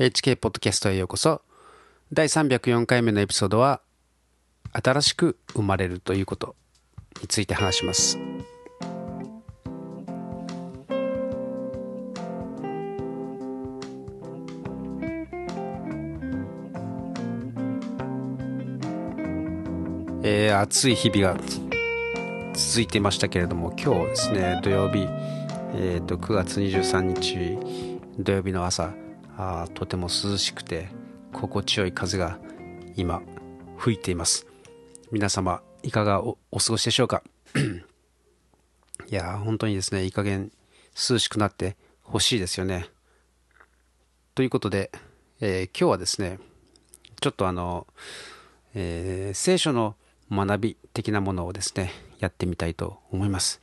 [0.00, 1.42] HK ポッドキャストへようこそ。
[2.10, 3.82] 第304回目のエピソードは、
[4.72, 6.56] 新しく生まれるということ
[7.20, 8.18] について話します。
[20.22, 21.38] えー、暑い日々が
[22.54, 25.06] 続いていましたけれども今日ですね土曜日、
[25.74, 27.58] えーと、9月23日
[28.18, 28.94] 土曜日の朝
[29.42, 30.90] あとても涼しくて
[31.32, 32.38] 心地よい風が
[32.94, 33.22] 今
[33.78, 34.46] 吹いています。
[35.10, 37.22] 皆様いかがお過ごしでしょうか？
[39.10, 40.52] いや本当にですねいい加減
[40.94, 42.90] 涼しくなってほしいですよね。
[44.34, 44.92] ということで、
[45.40, 46.38] えー、今日はですね
[47.22, 47.86] ちょっとあの、
[48.74, 49.96] えー、聖書の
[50.30, 53.62] 学び的なものをですねやってみたいと思います。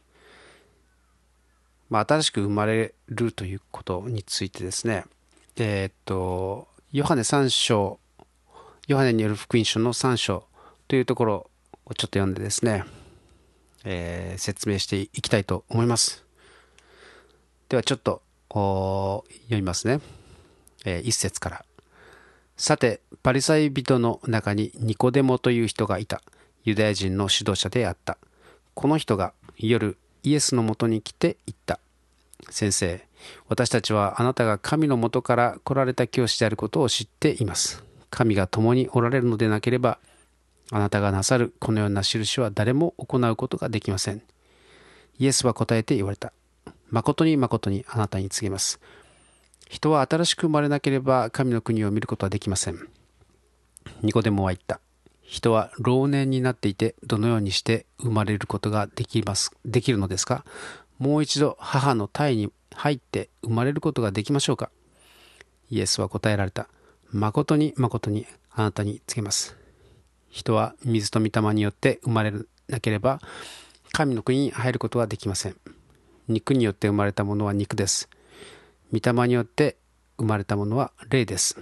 [1.92, 5.06] まあ、新しく生まれるということについてですね
[5.60, 8.00] えー、っと、ヨハネ3章、
[8.88, 10.44] ヨハネによる福音書の3章
[10.88, 11.50] というところ
[11.86, 12.84] をちょっと読んでですね、
[13.84, 16.24] えー、説明していきたいと思います。
[17.70, 20.00] ではちょっと読みますね。
[20.86, 21.66] えー、一節から。
[22.56, 26.22] さて、パリサイ人の中にニコデモという人がいた。
[26.66, 28.20] ユダヤ人の指導者であった。
[28.76, 31.80] この人が夜イエスのもとに来て言った。
[32.52, 33.07] 先生、
[33.50, 37.84] 私たちはあなたが神のもとから来られた教師であることを知っています。
[38.10, 40.00] 神が共におられるのでなければ、
[40.72, 44.22] あなたがなさるこのような印は誰も行うことができません。
[45.20, 46.34] イエスは答えて言われた。
[46.90, 48.80] 誠に誠にあなたに告げます。
[49.68, 52.80] 人は新しく生まれなければ神の国を見ることはできません。
[54.02, 54.80] ニコデモは言った。
[55.22, 60.46] 人は老年になっていてどのようにして生まれることができますできるのですか？
[61.00, 64.70] もう一度母の胎に入って生まれることができましょうか？
[65.70, 66.68] イエスは答えられた。
[67.12, 69.58] 誠に誠にあなたに告げます。
[70.30, 72.32] 人は水と御霊によって生まれ
[72.68, 73.20] なければ
[73.94, 75.56] 神の国に入ることはできません。
[76.28, 78.10] 肉によって生まれたものは肉です。
[78.92, 79.78] 御霊によって
[80.18, 81.60] 生まれたものは霊です。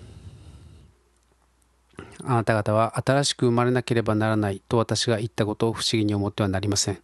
[2.23, 6.99] あなた方は新しく生まれなければならないと私が言ったことを不思議に思ってはなりません。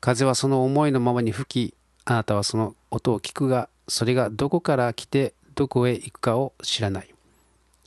[0.00, 1.74] 風はその思いのままに吹き、
[2.10, 7.14] あなたはその音を聞くが、それがどこから来てどこへ行くかを知らない。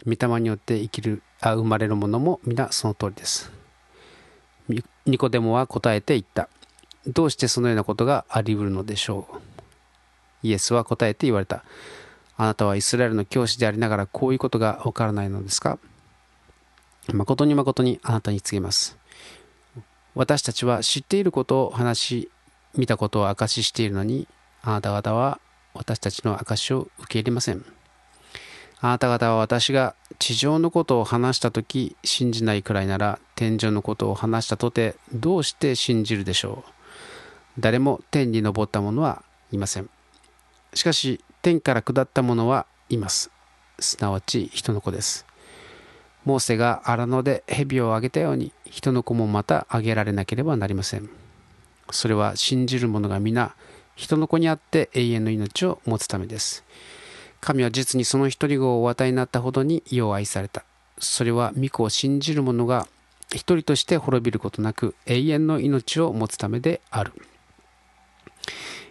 [0.05, 3.51] 御霊によって生きる、あ生まれるものも皆その通りです。
[5.05, 6.47] ニコデモは答えて言った。
[7.05, 9.37] どうしてそのようなことがあり得るのでしょう。
[10.41, 11.65] イエスは答えて言われた。
[12.37, 15.79] あなたはイスラエルの教師でありながらこういうことがわからないのですか
[17.11, 18.97] 誠に誠にあなたに告げます。
[20.15, 22.29] 私たちは知っていることを話し、
[22.75, 24.27] 見たことを証ししているのに、
[24.61, 25.39] あなた方は
[25.73, 27.65] 私たちの証しを受け入れません。
[28.79, 36.71] あなた方は私が地上のことを話したとき信じないくらいなら天上のことを話したとてどうして信じるでしょう
[37.59, 39.23] 誰も天に昇った者は
[39.53, 39.89] いません。
[40.73, 43.31] しかし天から下った者はいます。
[43.79, 45.25] すなわち人の子です。
[46.25, 51.22] モーセが荒野で蛇をあげたように人の子もまたあげられなければなりません。
[51.91, 53.55] それは信じる者が皆
[53.95, 56.63] 人の子にあって永遠の命を持つためです。
[57.41, 60.63] 神は実にその一人子をお与えになったほどに世を愛された。
[60.97, 62.87] それは御子を信じる者が
[63.33, 67.13] 一人として滅びることなく永遠の命を持つためである。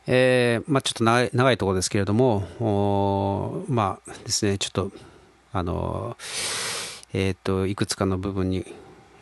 [0.07, 4.93] えー、まあ、ちょっと長い長いところですけれども、まあですね、ちょっと、
[5.53, 6.83] あのー
[7.15, 8.65] えーと、いくつかの部分に、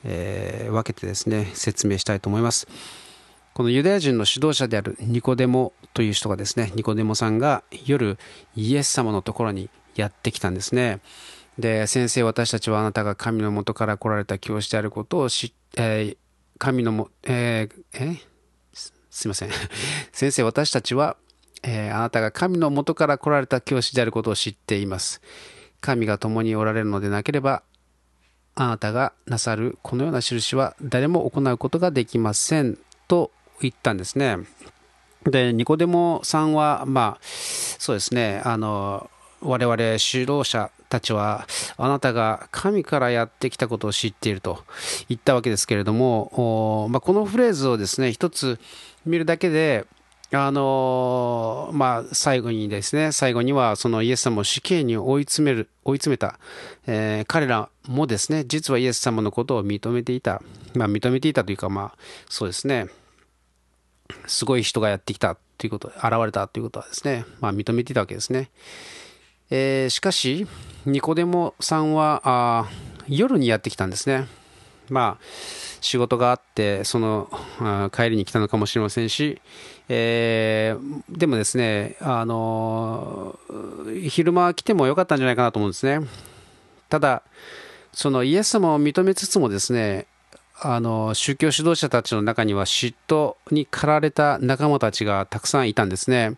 [0.04, 2.68] えー、分けてですね説明したいと思います
[3.54, 8.18] このユダヤ人の指導者であるニコデモという人がですねニコデモさんが夜
[8.54, 11.00] イエス様のところにやってきたんですね。
[11.58, 16.16] で先生私たちはあなたが神のもとから来られた教師であることを知えー、
[16.58, 18.20] 神のもえー、え
[19.10, 19.50] すいません。
[20.12, 21.16] 先生私たちは、
[21.62, 25.20] えー、あなたが神のもとから来られた教師であることを知っています。
[25.80, 27.62] 神が共におられるのでなければ
[28.54, 33.30] あなたがなさるこのような印は誰も行うことができませんと
[33.62, 34.38] 言ったんですね。
[35.24, 39.10] で、ニコデモさんは、まあ、そうですね、あの、
[39.42, 41.46] 我々指導者たちは、
[41.76, 44.64] あなたが神からやってきたことを知っていると
[45.08, 48.58] 言ったわけですけれども、まあ、このフレーズをですね、一つ
[49.06, 49.86] 見るだけで、
[50.32, 56.38] あのまあ、最後にですね、最後にはそのイエス様を死刑に追い詰める、追い詰めた、
[56.86, 60.40] えー、彼らもですね、実はイエス様のことを認めていた。
[60.74, 61.98] まあ、認めていたというか、まあ、
[62.28, 62.86] そうですね、
[64.26, 68.50] すごい人がやってきたということ、現れたということはですね、まあ、認めていたわけですね。
[69.50, 70.46] えー、しかし、
[70.86, 72.70] ニコデモさんはあ
[73.08, 74.26] 夜にやってきたんですね。
[74.88, 75.24] まあ、
[75.80, 77.28] 仕事があって、その
[77.60, 79.40] あ帰りに来たのかもしれませんし、
[79.88, 83.38] えー、でもですね、あの
[84.08, 86.06] 昼間来てもよかったんじゃないかなと思うんですね。
[86.88, 87.22] ただ、
[87.92, 90.06] そのイエス様を認めつつもですね、
[90.62, 96.36] あの宗教指導者たちの中には嫉妬に駆られた仲間たちがたくさんいたんですね。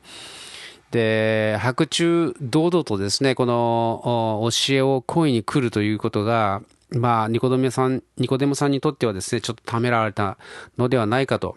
[0.91, 6.63] で白昼堂々とですねこの教えを恋に来るということが
[6.95, 10.37] まあ、ニコデモさん、ニコデモさんにとってはですね、ちょっとためらわれた
[10.77, 11.57] のではないかと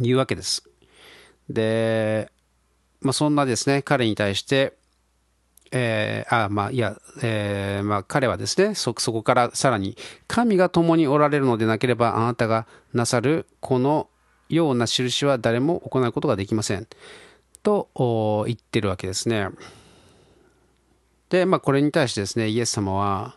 [0.00, 0.68] いうわけです。
[1.48, 2.30] で、
[3.00, 4.77] まあ、そんなですね、彼に対して、
[5.70, 14.08] えー、あ、まあ、いや、えー、まあ、彼はですね、そ、そこからさらに、神が共におられるのでなければ、あなたがなさるこの
[14.48, 16.86] ような印は誰も行うことができません。
[17.62, 17.88] と
[18.46, 19.48] 言ってるわけですね。
[21.28, 23.36] で、まあ、これに対してですね、イエス様は、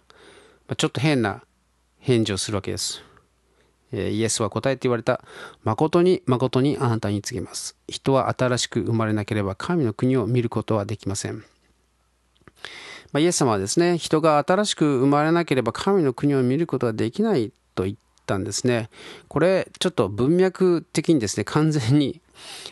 [0.77, 1.44] ちょっと変な
[2.00, 3.04] 返事をするわけです。
[3.92, 5.22] イエスは答えて言われた。
[5.63, 7.75] 誠に誠にあなたに告げます。
[7.89, 11.44] 人は新しく生まれなければ神の国を見ることはできません。
[13.12, 18.90] まあ、イエス様はですね、人が新しく生まれなければ神の国を見ることはできないと言ったんですね。
[19.28, 22.22] これ、ちょっと文脈的にですね、完全に、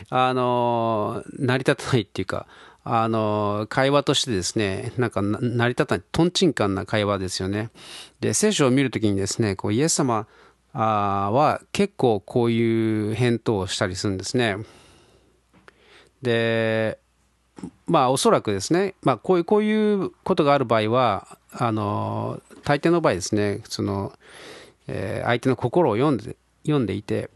[0.08, 2.46] あの、成り立たないっていうか、
[2.82, 7.70] あの会話としてですね、なんか成り立たない、とんちんかんな会話ですよね。
[8.20, 10.26] で、聖書を見るときにですね、こうイエス様
[10.72, 14.56] は結構こういう返答をしたりするんですね。
[16.22, 16.98] で、
[17.86, 24.12] まあおそらくですね、まあこういうこういうことがある場合は、あの大抵の場合ですね、その、
[24.86, 27.30] えー、相手の心を読んで読んでいて、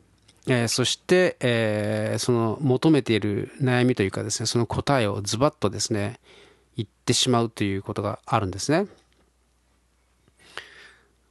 [0.46, 6.20] えー、そして、えー、その求めている悩みというかですね、その答えをズバッとですね、
[6.76, 8.86] 言ってしまうということがあるんですね。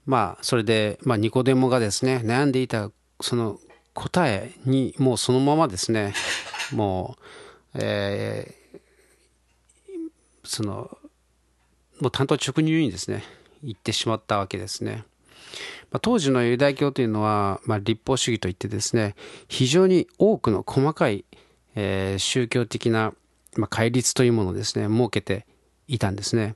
[0.06, 2.92] まあ、それで、まあ、ニコデモがですね、悩んでいた
[3.22, 3.60] その
[3.94, 6.14] 答えに、もうそのままですね、
[6.74, 8.63] もう、えー、
[10.44, 10.98] その、
[12.00, 13.24] もう担当直入にですね、
[13.64, 15.06] 言ってしまったわけですね。
[15.92, 19.16] まあ、当時のユダヤ教というのは、まあ、立法主義といってですね
[19.48, 21.26] 非常に多くの細かい、
[21.76, 23.14] えー、宗教的な、
[23.56, 25.46] まあ、戒律というものをですね設けて
[25.88, 26.56] いたんですね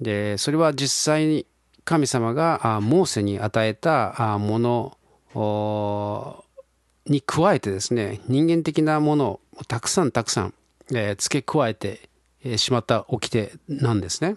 [0.00, 1.46] でそれは実際に
[1.84, 6.44] 神様があモーセに与えたあもの
[7.06, 10.54] に加えてですね人間的なものをたくさんたくさん、
[10.92, 12.07] えー、付け加えて
[12.56, 14.36] しまった掟なんですね。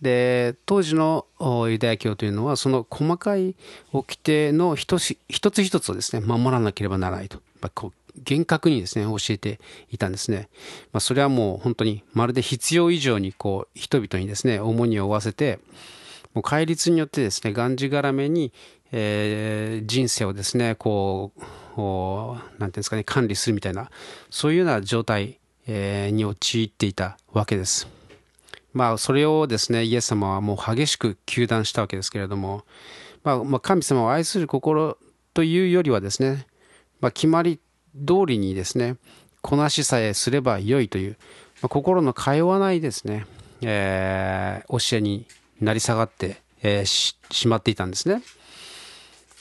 [0.00, 1.26] で当時の
[1.68, 3.54] ユダヤ教というのはその細かい
[3.92, 9.60] 掟の一つ一つ一つをですね守らなければならないと、まあ、こう厳格にですね教えて
[9.90, 10.48] いたんですね、
[10.92, 15.58] まあ、それはもう本当にまるで必要以上にこう人々にですね重荷を負わせて
[16.34, 18.52] もう戒律によってですねがんじがらめに、
[18.92, 21.40] えー、人生をですねこう
[21.78, 23.90] 何ていうんですかね管理するみたいな
[24.30, 25.39] そういうような状態、
[25.72, 27.86] えー、に陥っていたわけです。
[28.72, 32.64] まあ、それをですね、イエス様はもう激しく糾弾したわけですけれども、
[33.22, 34.98] まあ、まあ、神様を愛する心
[35.32, 36.46] というよりはですね、
[37.00, 37.60] まあ、決まり
[37.94, 38.96] 通りにですね、
[39.42, 41.16] こなしさえすればよいという、
[41.62, 43.26] まあ、心の通わないですね、
[43.62, 45.26] えー、教えに
[45.60, 48.22] なり下がって、えー、ししまっていたんですね。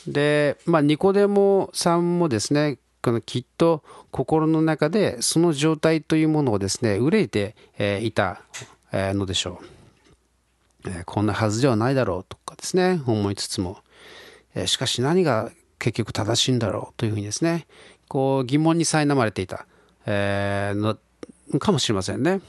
[0.08, 2.78] で、まあ、ニコデモさんもですね、
[3.10, 7.56] このきっと心の中でその状態というものをですね、憂いて
[8.04, 8.44] いた
[8.94, 9.60] のでしょ
[10.86, 13.80] う、えこんなはずではないだろうとかですね思いつつも、
[14.54, 15.50] えしかし何が
[15.80, 17.66] 結局正しいんだろうというふうにですね
[18.08, 19.66] こう疑問に苛まれていた、
[20.06, 20.96] えの
[21.58, 22.42] かもしれませんね、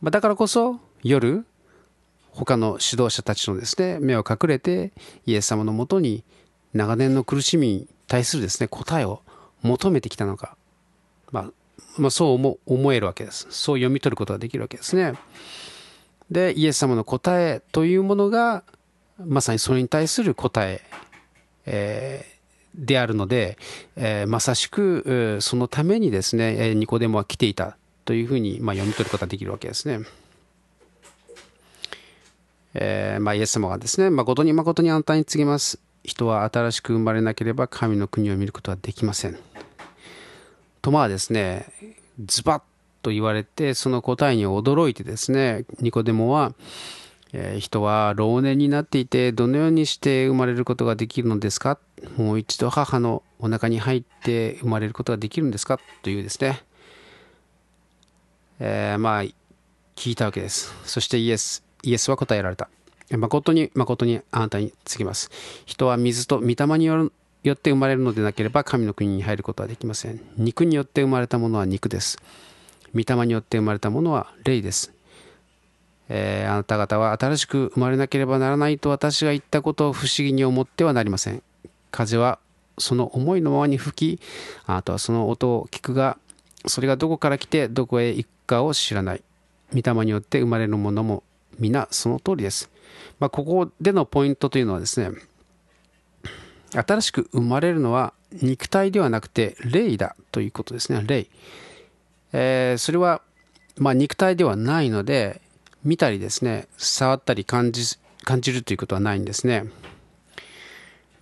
[0.00, 1.44] ま、だからこそ夜
[2.30, 4.92] 他の指導者たちのですね目を隠れて
[5.26, 6.22] イエス様のもとに
[6.72, 9.22] 長年の苦しみに対するですね答えを
[9.62, 10.56] 求めてきたのか、
[11.32, 11.50] まあ、
[11.98, 13.46] まあ、そう思思えるわけです。
[13.50, 15.14] そう読み取ることができるわけですね。
[16.30, 18.62] で、イエス様の答えというものが、
[19.24, 20.82] まさにそれに対する答え、
[21.66, 23.58] えー、であるので、
[23.96, 30.06] えー、まさしくそのためにですね、ニコデモは来ていたというふうに、まあ、読み取ることができるわけですね。
[32.74, 35.80] えーまあ、イエス様がですね、誠に誠にあなたに告げます。
[36.04, 39.38] 人は新しく生まれなければ神の国を見ることはできません。
[40.82, 41.66] とまあですね、
[42.24, 42.62] ズバッ
[43.02, 46.54] と言われて、その答えに驚いてですね、ニコデモは、
[47.32, 51.78] えー、人は老年になっていて、どのようにして生まれることができるのですか？
[52.16, 55.78] もう一度母のお腹に入って生まれることができるんですか？
[56.02, 56.62] というですね、
[58.58, 59.22] えー、まあ
[59.96, 60.74] 聞いたわけです。
[60.84, 62.68] そしてイエスイエスは答えられた。
[63.16, 65.30] 誠に誠にあなたに告げます。
[65.66, 72.18] 人は水と御霊によるよって生まれるのでなければ神の国に入ることはできません肉によって生まれたものは肉です
[72.94, 74.92] 御霊によって生まれたものは霊です
[76.12, 81.40] えー、あなた方は新しく生まれなければならないと私が言ったことを不思議に思ってはなりません。
[81.92, 82.40] 風は
[82.78, 84.22] その思いのままに吹き、
[84.66, 86.18] あなたはその音を聞くが、
[86.66, 89.22] それがどこから来てどこへ行くかを知らない。
[89.72, 91.22] 御霊によって生まれるものも
[91.60, 92.70] 皆その通りです。
[93.20, 95.16] まあ、ここでのポイントというのはですね、
[96.72, 101.26] 新しく生まれるのは肉体ではなくて霊だということですね、霊。
[102.32, 103.22] えー、それは、
[103.76, 105.40] まあ、肉体ではないので、
[105.82, 109.64] 見たりですね、触ったり感じ感じるということはないんですね。
[109.64, 109.70] ま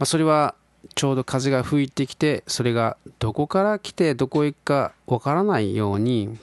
[0.00, 0.54] あ、それは
[0.94, 6.36] ちょうど風が吹いてきて、それがどこから来てどこへ行くかわからないように、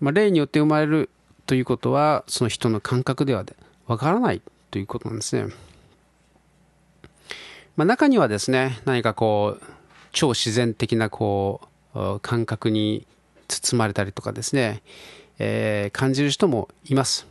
[0.00, 1.10] まあ、例によって生まれる
[1.46, 3.44] ということは、その人の感覚では
[3.86, 5.52] わからないということなんですね。
[7.76, 9.64] まあ、中にはですね、何かこう、
[10.12, 11.60] 超自然的なこ
[11.94, 13.06] う、感覚に
[13.48, 14.82] 包まれたりとかですね、
[15.38, 17.26] えー、感じる人もいます、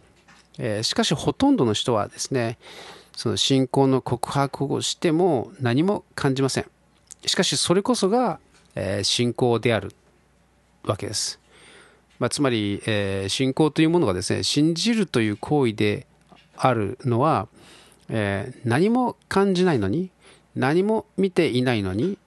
[0.58, 2.58] えー、しかしほとんどの人はですね
[3.16, 6.66] その信仰の告白をしても何も感じません。
[7.26, 8.40] しかしそれこそが、
[8.76, 9.94] えー、信仰である
[10.84, 11.40] わけです、
[12.18, 16.08] まあ、つまり、えー、信仰というものがですね信じるという行為で
[16.56, 17.48] あるのは、
[18.10, 20.10] えー、何も感じないのに
[20.56, 22.18] 何も見ていないのに、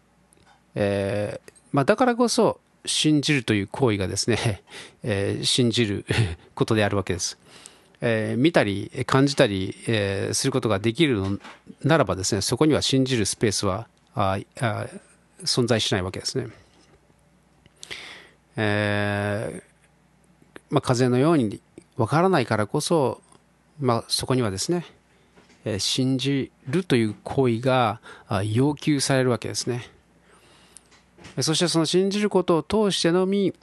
[0.74, 4.62] えーまあ、だからこそ信じるという行為がですね、
[5.02, 6.04] えー、信じる
[6.54, 7.38] ことであるわけです。
[8.00, 11.38] えー、見たり感じたり、えー、することができるの
[11.82, 14.86] ならばですねそこには信じるスペースはああ
[15.42, 16.48] 存在しないわけですね。
[18.56, 19.62] えー、
[20.70, 21.60] まあ、風のように
[21.96, 23.20] わからないからこそ、
[23.80, 24.84] まあ、そこにはですね、
[25.78, 28.00] 信じるという行為が
[28.44, 29.88] 要求されるわけですね。
[31.40, 33.54] そしてその信じることを通してのみ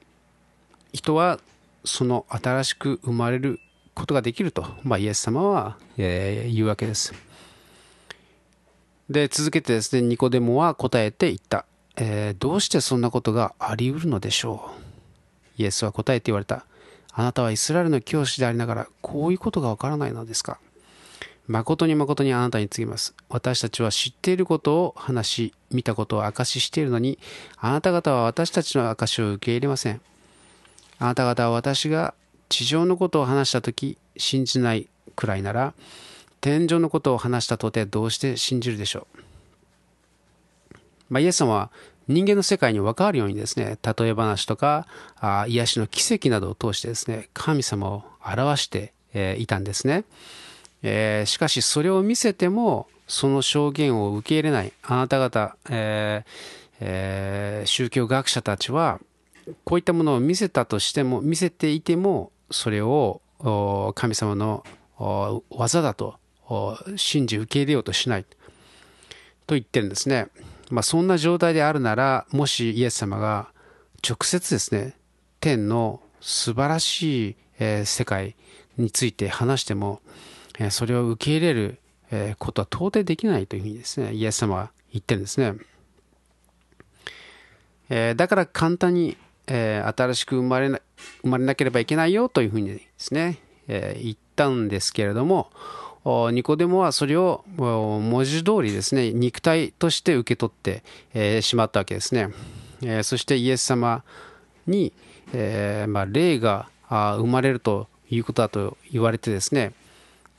[0.94, 1.40] 人は
[1.86, 3.60] その新しく生まれる
[3.94, 7.14] ことができると、まあ、イエス様は、え、言うわけです。
[9.12, 11.66] で続けてですねニコデモは答えて言った、
[11.98, 14.72] えー、どうしてそんなことがあり得るのでしょ
[15.58, 16.66] うイエスは答えて言われた
[17.12, 20.60] あなたはイスラエルの教師でありながらこういうことがわからないのですか
[21.48, 23.14] 誠に誠にあなたに告げます。
[23.30, 27.20] 私たちは知っていることを話し、見たことを証ししているのに、
[27.58, 30.02] あなた方は私たちの証を受け入れません。
[31.00, 32.14] あなた方は私が
[32.50, 35.74] 地上のことを話したとき、信じないくらいなら、
[36.42, 39.18] 天井のことを話したとてどうして信じるでしょう。
[41.10, 41.72] まあ、イエス様は
[42.08, 44.88] 人間の世界に分かるようにですね、例え話とか、
[45.20, 50.06] あ癒しの奇跡などを通してですね、神様を表して、えいたんですね。
[50.84, 56.30] えー、しかしそれを見せてもその証言を受け入れないあなた方、えー
[56.80, 59.00] えー、宗教学者たちは
[59.64, 63.22] こういったものを見せたとしても見せていてもそれを
[63.96, 64.64] 神様の
[65.50, 66.16] 技だと
[66.96, 70.28] 信じ受け入れようとしないと言ってるんですね。
[70.70, 73.50] まあ、そんな状態であるならもしイエス様が
[74.08, 74.96] 直接ですね
[75.42, 77.36] 天の素晴らしい、
[77.86, 78.36] 世界
[78.78, 80.02] について話しても
[80.70, 81.80] それを受け入れる
[82.38, 85.56] ことは到底できないというふうにですね、イエス様は言ってるんですね。
[88.16, 89.18] だから簡単に
[89.48, 90.80] 新しく生まれな
[91.24, 95.52] 生まれなければいけないよというふうにですね、言ったんですけれども、
[96.32, 100.54] ニコデモはそれを文字通りですね、肉体として受け取っ
[101.14, 102.30] てしまったわけですね。
[103.04, 104.04] そしてイエス様
[104.68, 104.94] に、
[105.88, 109.74] ま、霊が生まれるということだと言われてですね、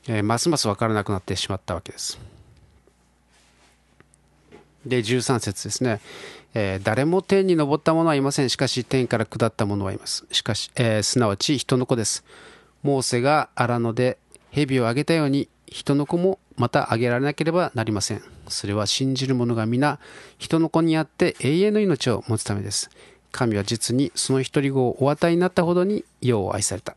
[0.08, 2.18] えー、ますます分からなくなってしまったわけです。
[4.86, 6.00] で13節ですね、
[6.54, 8.50] えー、誰も天に昇った者はいません。
[8.50, 10.26] しかし天から下った者はいます。
[10.32, 12.24] しかし、えー、すなわち人の子です。
[12.82, 14.18] モーセが荒野で
[14.50, 18.22] 蛇をあげたように人の子もまたあげられなければなりません。
[18.48, 20.00] それは信じる者が皆
[20.38, 22.90] 人の子にあって永遠の命を持つためです。
[23.30, 26.96] 神は実にその一人子をお与えになったほどに世を愛された。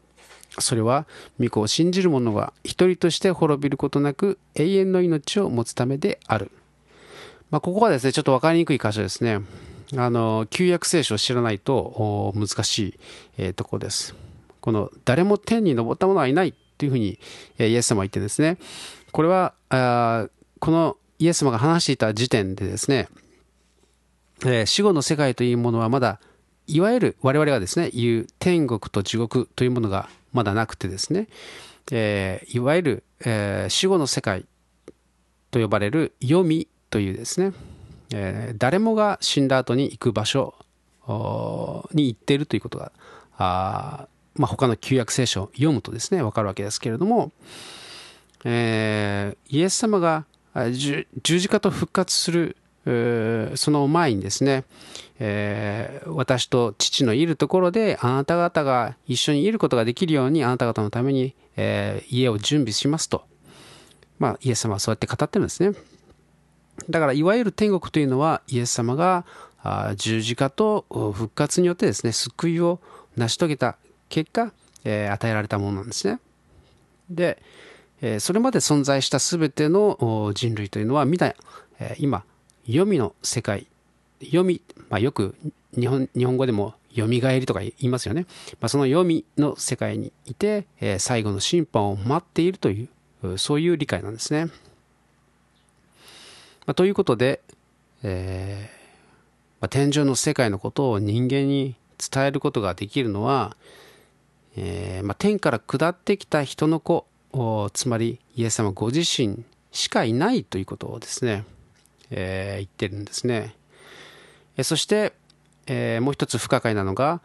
[0.59, 1.05] それは
[1.39, 6.51] 御子を信じる者が一人として滅びることなく永遠の命を持つためである。
[7.51, 9.41] まあ、ここはですね、ちょっと分かりにくい箇所ですね。
[9.95, 12.99] あの、旧約聖書を知らないと難しい、
[13.37, 14.15] えー、ところです。
[14.61, 17.19] この誰も天に昇った者はいないというふうに、
[17.57, 18.57] えー、イエス様は言ってですね、
[19.11, 20.27] これはあ
[20.59, 23.07] このイエス様が話していた時点でですね、
[24.41, 26.19] えー、死後の世界というものはまだ
[26.67, 31.27] いわゆる我々がですね言う天国と地獄というものがまだなくてですね、
[31.91, 34.45] えー、いわゆる、えー、死後の世界
[35.51, 37.53] と呼ばれる読みというですね、
[38.13, 40.55] えー、誰もが死んだ後に行く場所
[41.93, 42.91] に行っているということが
[43.37, 47.31] あ、まあ、他の旧約聖書を読むとですね分かるわけですけれども、
[48.43, 50.25] えー、イエス様が
[50.71, 51.05] 十
[51.39, 54.63] 字架と復活するその前にですね、
[55.19, 63.25] えー、私と父のいるところであなた方が一緒にいることができるようにあなた方のために、えー、家を準備しますと、
[64.19, 65.75] まあ、イエス様はそうやって語ってるんですね。
[66.89, 69.25] だからいわゆる天国というのはイエス様が
[69.95, 72.79] 十字架と復活によってですね救いを
[73.15, 73.77] 成し遂げた
[74.09, 74.51] 結果、
[74.83, 76.19] えー、与えられたものなんですね。
[77.09, 77.41] で
[78.19, 81.33] それまで存在した全ての人類というのは皆
[81.97, 82.25] 今
[82.67, 83.67] 読みの世界
[84.21, 85.35] 読み、まあ、よく
[85.73, 88.25] 日本日本語でも読み返りとか言いますよね、
[88.61, 92.87] まあ、その読みの世界にいて、えー、最後の審判を待っているとい
[93.23, 94.51] うそういう理解なんですね、ま
[96.67, 97.41] あ、ということで、
[98.03, 98.75] えー
[99.61, 103.57] まあ、天井の世界のことを人間に伝えることができるのは、
[104.55, 107.05] えーまあ、天から下ってきた人の子
[107.73, 111.43] つまりイエス様ご自身しかいないということをですね。
[112.11, 113.55] えー、言ってるんですね。
[114.57, 115.13] えそして、
[115.67, 117.21] えー、もう一つ不可解なのが、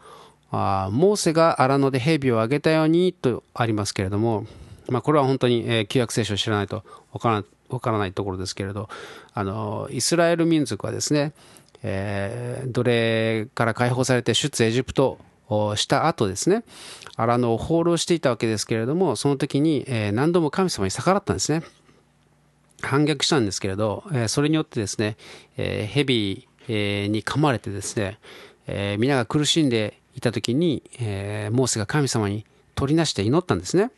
[0.51, 4.45] あモーセが荒野で蛇をあげたようにとありますけれども、
[4.89, 6.83] まあ、これは本当に、えー、旧約聖書を知らないと
[7.13, 8.89] わからわからないところですけれど
[9.33, 11.31] あのイスラエル民族はですね、
[11.83, 16.65] えー、奴隷から解放されて出エジプトをした後ですね
[17.15, 21.63] 荒野を放浪していたわけですけれどもその時に、えー、何度も神様に逆らったんですね。
[22.87, 25.17] 反逆したんですけれど、えそれによってですね、
[25.57, 28.19] え蛇、に噛まれてですね、
[28.67, 32.45] え皆が苦しんでいた時に、えモーセが神様に
[32.75, 33.91] 取りなして祈ったんですね。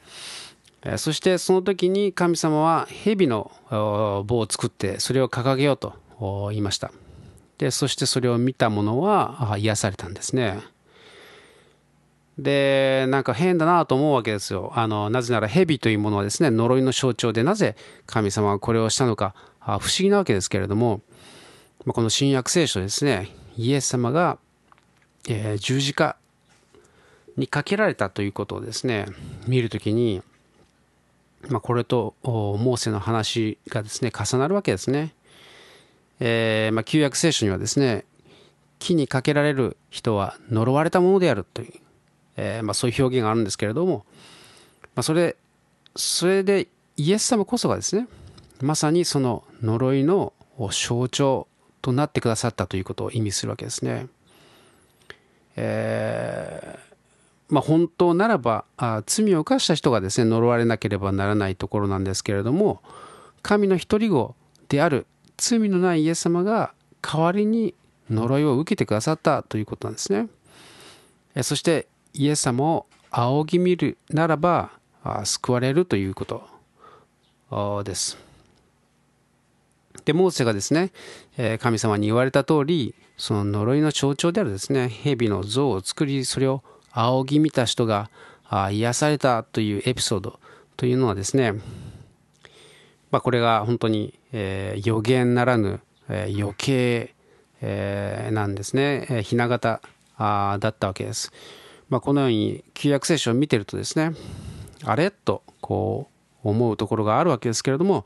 [0.83, 3.51] えそしてその時に神様は蛇の
[4.27, 5.93] 棒を作ってそれを掲げようと
[6.49, 6.91] 言いました。
[7.57, 10.59] でそしてそれを見た者は癒されたんですね。
[12.37, 17.75] でなんか変だなと思うわけですよあのなぜなら蛇というものはですね呪いの象徴でなぜ
[18.07, 21.01] 神様はこれをしたのか不思議なわけですけれども
[21.87, 24.39] この新約聖書ですねイエス様が、
[25.29, 26.17] えー、十字架
[27.37, 29.05] にかけられたということをですね
[29.47, 30.21] 見るときに、
[31.49, 35.13] まあ、これとモーセの話がですね重なるわけですね。
[36.19, 38.05] えーまあ、旧約聖書にはですね
[38.79, 41.73] 木にかけられる人は呪われたものであるという
[42.35, 44.05] えー、まあ、そういう表現があるんですけれども、
[44.95, 45.35] まあ、それ
[45.95, 46.67] それで
[46.97, 48.07] イエス様こそがですね
[48.61, 50.33] まさにその呪いの
[50.71, 51.47] 象徴
[51.81, 54.07] となってくださったということを意味するわけですね。
[55.55, 62.81] えー、まあ、本当ならばあ罪を犯した人がですね呪われなければならないところなんですけれども
[63.43, 64.35] 神の一人子
[64.69, 65.05] である
[65.37, 67.75] 罪のないイエス様が代わりに
[68.09, 70.27] 呪いを受けてくださったということなんですね。
[71.43, 74.71] そしてイエス様を仰ぎ見るならば
[75.23, 78.17] 救われるということです。
[80.05, 80.91] で、モーセがですね、
[81.59, 88.09] 神様に言われた通り、その呪いの象徴であるですね、蛇の像を作り、それを仰ぎ見た人が
[88.71, 90.39] 癒されたというエピソード
[90.77, 91.53] というのはですね、
[93.11, 97.13] まあ、これが本当に、え予言ならぬ、え余計、
[97.61, 99.81] えなんですね、え雛形
[100.17, 101.31] だったわけです。
[101.93, 104.15] まあ、このように旧約聖書を見てるとですね
[104.83, 106.09] あれとこ
[106.43, 108.03] う思うところがあるわけですけれども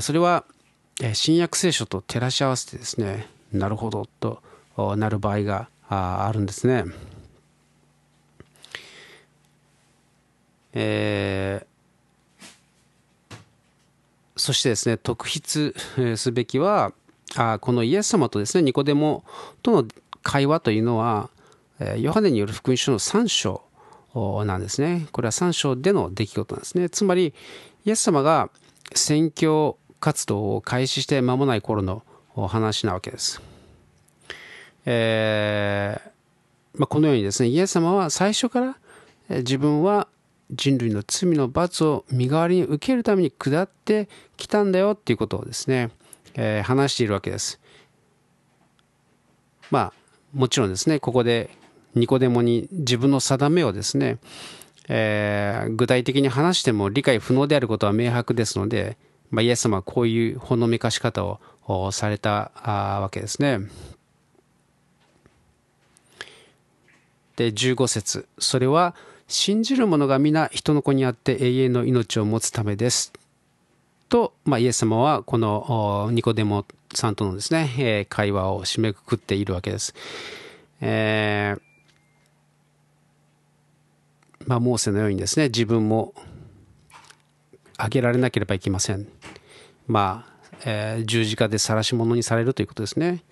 [0.00, 0.44] それは
[1.12, 4.40] 新約聖書と照らし合わせてですねなるほどと
[4.96, 6.84] なる場合があるんですね。
[10.72, 13.36] えー、
[14.36, 16.92] そしてですね特筆すべきは
[17.34, 19.24] あこのイエス様とですねニコデモ
[19.62, 19.88] との
[20.22, 21.28] 会話というのは
[21.98, 23.62] ヨハネによる福音書の3章
[24.46, 25.06] なんですね。
[25.12, 26.88] これは3章での出来事なんですね。
[26.88, 27.34] つまり、
[27.84, 28.50] イエス様が
[28.94, 32.02] 宣教活動を開始して間もない頃の
[32.48, 33.42] 話なわけです。
[34.84, 36.10] えー
[36.78, 38.76] まあ、このようにですね、イエス様は最初から
[39.28, 40.08] 自分は
[40.50, 45.90] 人類の罪の罰を身代わりに受けるために下ってきたんだよっていうことをですね、
[46.34, 47.60] えー、話しているわけです。
[49.70, 49.92] まあ
[50.32, 51.50] もちろんですねここで
[51.96, 54.18] ニコデモに自分の定めをですね、
[54.88, 58.96] えー、具体的に話しても理解不能であることは明白ですので、
[59.30, 62.52] まあ、イエス様はこういうほのめかし方をされた
[63.02, 63.60] わけですね。
[67.36, 68.94] で15節それは
[69.28, 73.12] 信じる者が皆人の子にあって永遠の命を持つためです
[74.08, 79.94] と、まあ、イエス様はこのニコデモさんとのですね、え、会話を締めくくっているわけです。
[80.80, 81.60] えー、
[84.46, 86.14] まあ、モーセのようにですね、自分も
[87.76, 89.06] あげられなければいけません。
[89.86, 93.24] まあ、えー、十字架で晒し者にされるということですね。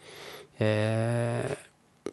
[0.58, 2.12] えー、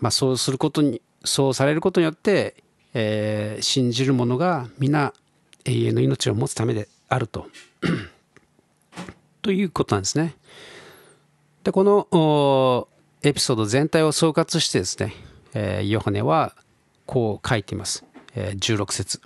[0.00, 2.62] まあ、そうすることに、そうされることによって、
[2.94, 5.12] えー、信じる者が皆
[5.64, 7.46] 永遠の命を持つためであると
[9.42, 10.34] ということなんですね。
[11.64, 12.88] で、この
[13.22, 15.14] エピソード全体を総括してですね、
[15.58, 16.54] え、ヨハネは
[17.04, 18.04] こう書いています。
[18.36, 19.20] え、16節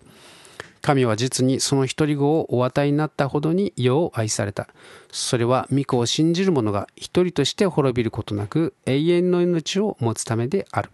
[0.80, 4.68] 神は実にその一人子をお与えになったほどに世を愛された。
[5.12, 10.90] それは御子を信じる者が一人として滅びることなく永遠の命を持つためである。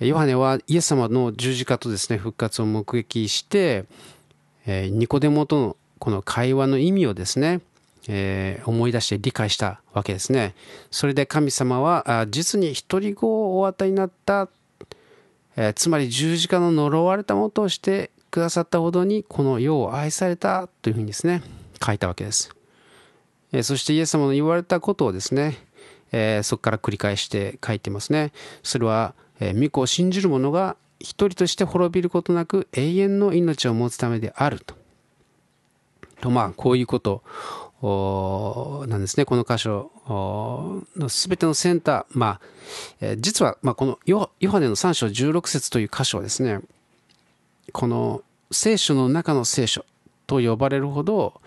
[0.00, 3.86] ヨハネはイエス様の十字架とですね、復活を目撃して、
[4.66, 7.60] え、ニコデモとのこの会話の意味をですね、
[8.12, 10.56] えー、思い出して理解したわけですね。
[10.90, 14.48] それで神様は実に一人子をお与えになった、
[15.56, 21.42] えー、つまり十字架の呪われたものとしてくださったほどにこの世を愛されたというふうにですね、
[21.84, 22.50] 書いたわけです。
[23.52, 25.56] えー、そしてイエス様の言われたことをですね、
[26.12, 28.32] え、そこから繰り返して書いてますね。
[28.64, 34.74] それはえ御子を信じる者が一人として滅びることなく永遠の命を持つためであると。
[36.20, 37.22] とまあこういうこと
[37.82, 39.24] なんですね。
[39.24, 39.90] この箇所。
[40.06, 42.18] の全てのセンター。
[42.18, 42.40] ま
[43.02, 46.60] あ、実は、まあ、このヨハネの3章16節という箇所はですね
[47.72, 49.84] この聖書の中の聖書
[50.26, 51.40] と呼ばれるほど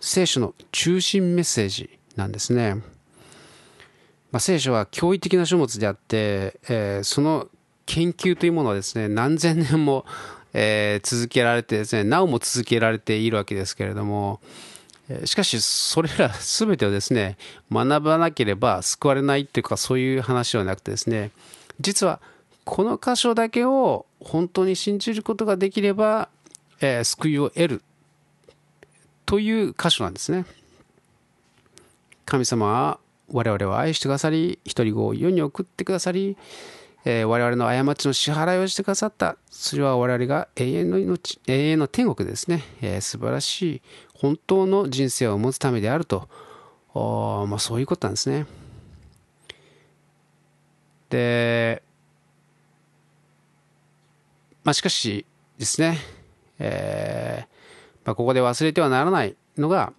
[0.00, 2.82] 聖書の中心メッセージなんですね。
[4.32, 7.48] まあ、聖書は驚異的な書物であって、えー、その
[7.86, 10.04] 研究というものはですね何千年も、
[10.52, 14.40] えー、続けられてですねなおも続けられているわけですけれども
[15.24, 17.36] しかしそれら 全てをですね
[17.70, 21.30] 学ばなければ救われないっていうかそういう話ではなくてですね
[21.80, 22.20] 実は
[22.64, 26.28] この箇所だけを本当に信じることができれば、
[26.80, 27.82] えー、救いを得る
[29.24, 30.44] という箇所なんですね。
[32.24, 32.98] 神様は
[33.32, 36.36] 我々を愛してくださり、一人子を世に送ってくださり、
[37.08, 39.36] えー、我々の過ちの支払いをしてくださった。
[39.48, 42.64] それは我々が永遠の命、永遠の天国ですね。
[42.82, 46.28] えー、素晴らしい、本当の人生を持つためであると。
[46.92, 48.44] まあ、そういうことなんですね。
[51.08, 51.80] で、
[54.64, 55.24] まあ、しかし
[55.58, 55.98] ですね、
[56.58, 57.48] えー
[58.04, 59.92] まあ、ここで忘れてはならないのが、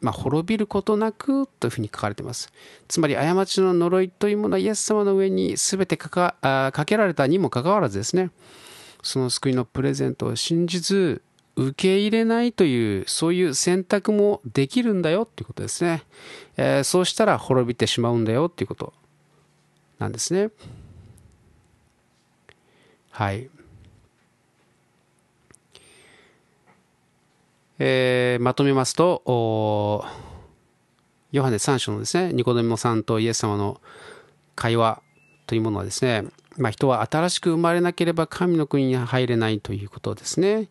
[0.00, 2.52] まあ、滅びることなくというふうに書かれています。
[2.88, 6.36] つまり、過ちの呪いというものはイエス様の上に全てかか
[6.72, 8.30] かけられたにもかかわらずですね、
[9.02, 11.22] その救いのプレゼントを信じず、
[11.56, 16.02] 受け入れないという、そういう選択もできるんだよということですね。
[16.58, 18.92] えー、そうしたら滅びてしまうんだよということ
[19.98, 20.50] なんですね。
[23.10, 23.48] はい。
[27.78, 29.22] えー、まとめますと、
[31.32, 33.80] ヨハネ3章のですね、ニコデモさんとイエス様の
[34.54, 35.02] 会話
[35.46, 36.24] というものはですね、
[36.56, 40.68] まあ、人は新しく生まれなければ神の国に入れないということですね。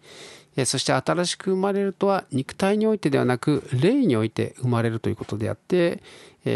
[0.63, 6.01] そして新しく生まれるとは肉体においてではなく霊において生まれるということであって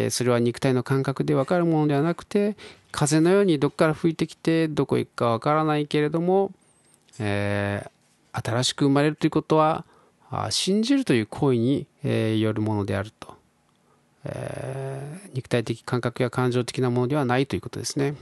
[0.10, 2.56] それは肉体の感覚で分かるものではなくて
[2.92, 6.54] 風のようにどこから吹いてきてどこ行くか分からないけれども、
[7.20, 9.84] えー、新しく生まれるということは
[10.52, 11.88] 信じるという行為に、
[12.40, 13.36] よるものであると、
[14.26, 18.16] えー、肉体的感覚や感情的なものではないということですね。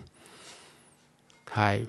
[1.50, 1.88] はい。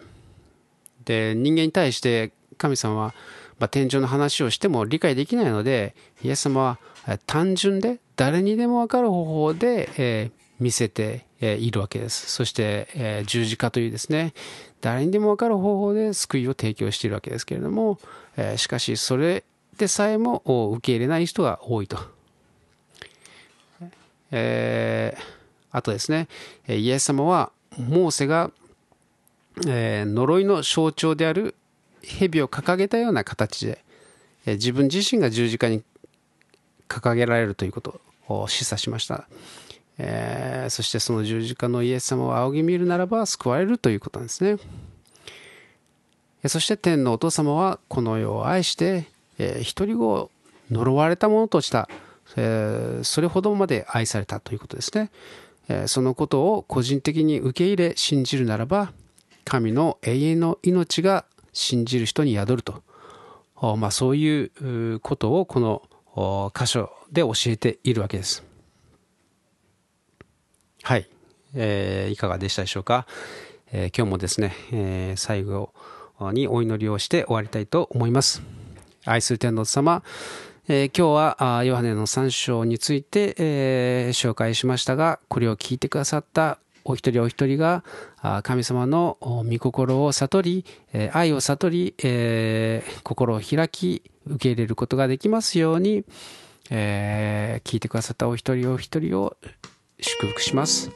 [1.04, 3.14] で人間に対して神様は、
[3.59, 6.78] まあ、天井の話をしても理解できないのでイエス様は
[7.26, 12.31] 単純で誰にでも分かる方法で、えー、見せているわけです。
[12.31, 14.35] そして、えー、十字架というですね、
[14.81, 17.98] 誰にでも分かる方法で救いを提供しているわけですけれども、
[18.37, 19.44] えー、しかしそれ
[19.78, 20.42] でさえも
[20.74, 21.98] 受け入れない人が多いと。
[24.30, 25.22] えー、
[25.70, 26.28] あとですね、
[26.68, 28.50] イエス様はモーセが、
[29.66, 31.54] えー、呪いの象徴である
[32.02, 33.82] 蛇を掲げたような形で、
[34.44, 35.82] え、自分自身が十字架に
[36.88, 39.26] 掲げられるということを示唆しました。
[39.98, 44.58] えー、そしてその十字架のイエス様を仰ぎ見るならば救われるということなんですね。
[46.46, 49.08] そして天のお父様はこの世を愛して
[49.38, 50.31] えー、一人を
[50.70, 51.88] 呪われたものとした、
[52.37, 55.11] えー、それほどまで愛されたということですね
[55.68, 55.87] え。
[55.87, 58.92] そのことを個人的に受け入れ信じるならば
[59.44, 62.83] 神の永遠の命が信じる人に宿ると、
[63.77, 68.44] まあ、そういうことをこの箇所で教えているわけです。
[70.83, 71.09] はい、
[71.55, 73.07] えー、いかがでしたでしょうか、
[73.72, 75.72] えー、今日もですね、えー、最後
[76.33, 78.57] にお祈りをして終わりたいと思います。
[79.08, 80.02] 愛する天皇様、
[80.68, 87.84] えー、今日はヨハネの3章について、えー、紹介しましたが、これを聞いてくださったお一人お一人が
[88.42, 90.64] 神様の御心を悟り、
[91.12, 96.04] 愛を悟り、えー、心を開き、受け入れることができますように、
[96.70, 99.36] えー、聞いてくださったお一人お一人を
[100.00, 100.90] 祝福します。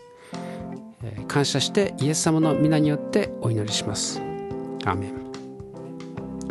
[1.03, 4.21] えー、感謝してイエス様の皆によってお祈りします。
[4.85, 5.22] アーメン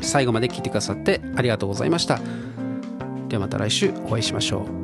[0.01, 2.19] 最後まで聞いてくださってありがとうございました。
[3.29, 4.80] ではまた来週お会いしましょう。